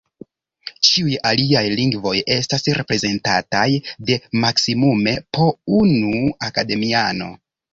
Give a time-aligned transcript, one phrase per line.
[0.87, 3.67] Ĉiuj aliaj lingvoj estas reprezentataj
[4.09, 5.51] de maksimume po
[5.83, 7.31] unu akademiano.